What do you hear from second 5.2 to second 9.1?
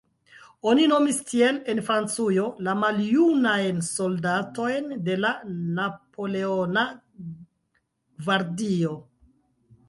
la Napoleona gvardio.